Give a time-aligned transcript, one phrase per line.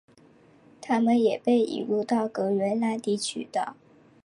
[0.81, 3.75] 它们也被引入到格瑞纳丁群岛。